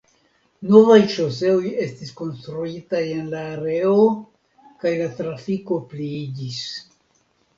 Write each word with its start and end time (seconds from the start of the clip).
Novaj 0.67 0.95
ŝoseoj 1.15 1.71
estis 1.83 2.13
konstruitaj 2.21 3.01
en 3.17 3.29
la 3.33 3.43
areo 3.51 3.93
kaj 4.85 4.93
la 5.01 5.11
trafiko 5.19 5.77
pliiĝis. 5.93 6.65